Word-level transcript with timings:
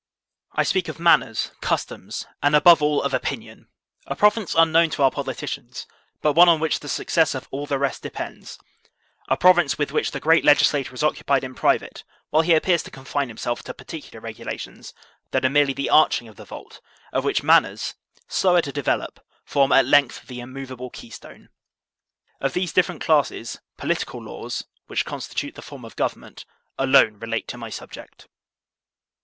I 0.53 0.63
speak 0.63 0.87
of 0.87 0.97
manners, 0.99 1.51
customs, 1.61 2.25
and 2.41 2.55
above 2.55 2.81
all 2.81 3.03
of 3.03 3.13
opinion— 3.13 3.67
a 4.07 4.15
province 4.15 4.55
unknown 4.57 4.89
to 4.89 5.03
our 5.03 5.11
politicians, 5.11 5.85
but 6.23 6.33
one 6.33 6.49
on 6.49 6.59
which 6.59 6.79
the 6.79 6.89
success 6.89 7.35
of 7.35 7.47
all 7.51 7.67
the 7.67 7.77
rest 7.77 8.01
depends; 8.01 8.57
a 9.27 9.37
province 9.37 9.77
with 9.77 9.91
which 9.91 10.09
the 10.09 10.19
great 10.19 10.43
legislator 10.43 10.95
is 10.95 11.03
occupied 11.03 11.43
in 11.43 11.53
pri 11.53 11.77
vate, 11.77 12.03
while 12.31 12.41
he 12.41 12.55
appears 12.55 12.81
to 12.81 12.89
confine 12.89 13.27
himself 13.27 13.61
to 13.61 13.75
particular 13.75 14.19
regulations, 14.19 14.95
that 15.29 15.45
are 15.45 15.51
merely 15.51 15.71
the 15.71 15.91
arching 15.91 16.27
of 16.27 16.35
the 16.35 16.45
vault, 16.45 16.81
of 17.13 17.23
which 17.23 17.43
manners, 17.43 17.93
slower 18.27 18.63
to 18.63 18.71
develop, 18.71 19.23
form 19.45 19.71
at 19.71 19.85
length 19.85 20.25
the 20.25 20.39
immovable 20.39 20.89
keystone. 20.89 21.49
Of 22.39 22.53
these 22.53 22.73
different 22.73 23.01
classes, 23.03 23.59
political 23.77 24.19
laws, 24.23 24.63
which 24.87 25.05
consti 25.05 25.35
tute 25.35 25.53
the 25.53 25.61
form 25.61 25.85
of 25.85 25.95
government, 25.95 26.43
alone 26.79 27.19
relate 27.19 27.47
to 27.49 27.57
my 27.59 27.69
subject. 27.69 28.27